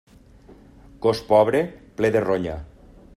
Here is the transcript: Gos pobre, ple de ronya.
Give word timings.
Gos 1.05 1.21
pobre, 1.29 1.61
ple 2.01 2.11
de 2.17 2.25
ronya. 2.27 2.57